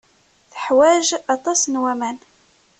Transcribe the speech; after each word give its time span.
Teḥwaj 0.51 1.07
aṭas 1.35 1.61
n 1.67 1.75
waman. 1.81 2.17